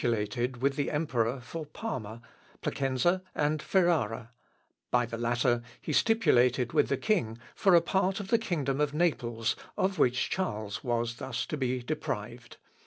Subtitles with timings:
[0.01, 2.21] By the former he stipulated with the emperor for Parma,
[2.63, 4.31] Placenza, and Ferrara;
[4.89, 8.95] by the latter, he stipulated with the king for a part of the kingdom of
[8.95, 12.57] Naples, of which Charles was thus to be deprived.